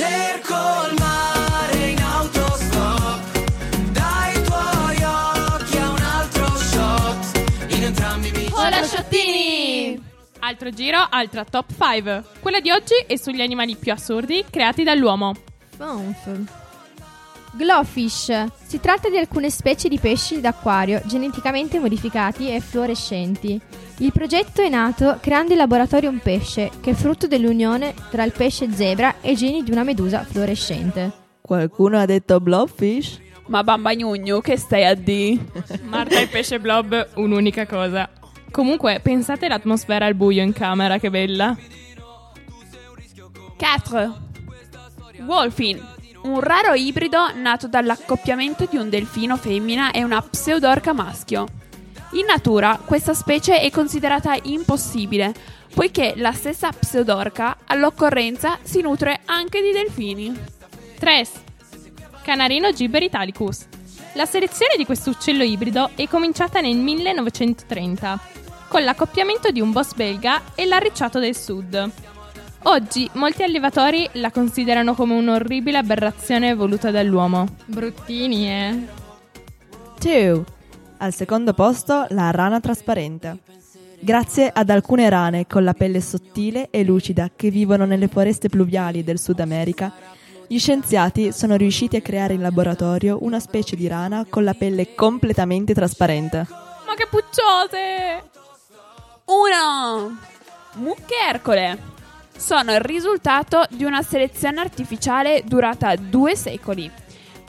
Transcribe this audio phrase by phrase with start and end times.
[0.00, 0.54] Cerco
[0.88, 3.20] il mare in autostop
[3.92, 10.02] Dai tuoi occhi a un altro shot In entrambi mi Hola Sciottini!
[10.38, 12.24] Altro giro, altra top 5.
[12.40, 15.34] Quella di oggi è sugli animali più assurdi creati dall'uomo.
[15.76, 16.69] Fonf.
[17.52, 18.46] Glowfish.
[18.64, 23.60] Si tratta di alcune specie di pesci d'acquario geneticamente modificati e fluorescenti.
[23.98, 28.32] Il progetto è nato creando in laboratorio un pesce che è frutto dell'unione tra il
[28.32, 31.10] pesce zebra e i geni di una medusa fluorescente.
[31.40, 33.18] Qualcuno ha detto blobfish?
[33.46, 35.38] Ma bamba gnugno, che stai a di?
[35.82, 38.08] Marta e il pesce blob, un'unica cosa.
[38.52, 41.56] Comunque, pensate all'atmosfera al buio in camera, che bella.
[43.56, 44.18] 4.
[45.26, 45.98] Wolfin.
[46.22, 51.46] Un raro ibrido nato dall'accoppiamento di un delfino femmina e una pseudorca maschio.
[52.12, 55.32] In natura questa specie è considerata impossibile,
[55.74, 60.38] poiché la stessa pseudorca all'occorrenza si nutre anche di delfini.
[60.98, 61.26] 3.
[62.22, 63.66] Canarino Gibber italicus.
[64.14, 68.20] La selezione di questo uccello ibrido è cominciata nel 1930,
[68.68, 71.90] con l'accoppiamento di un boss belga e l'arricciato del sud.
[72.64, 77.46] Oggi molti allevatori la considerano come un'orribile aberrazione voluta dall'uomo.
[77.64, 78.86] Bruttini, eh?
[79.98, 80.44] 2.
[80.98, 83.38] Al secondo posto la rana trasparente.
[83.98, 89.02] Grazie ad alcune rane con la pelle sottile e lucida che vivono nelle foreste pluviali
[89.04, 89.92] del Sud America,
[90.46, 94.94] gli scienziati sono riusciti a creare in laboratorio una specie di rana con la pelle
[94.94, 96.46] completamente trasparente.
[96.86, 98.30] Ma che pucciose!
[99.24, 100.18] 1.
[100.74, 101.89] Mucche Ercole.
[102.40, 106.90] Sono il risultato di una selezione artificiale durata due secoli.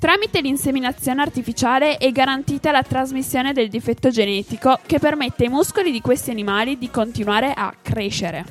[0.00, 6.00] Tramite l'inseminazione artificiale è garantita la trasmissione del difetto genetico che permette ai muscoli di
[6.00, 8.44] questi animali di continuare a crescere.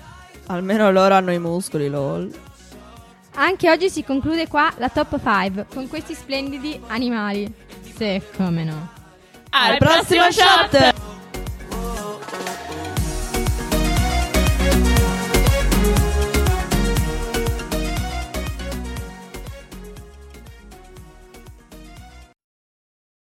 [0.46, 2.34] Almeno loro hanno i muscoli, lol.
[3.34, 7.54] Anche oggi si conclude qua la top 5 con questi splendidi animali.
[7.98, 8.90] Se come no.
[9.50, 10.99] Al prossimo shot!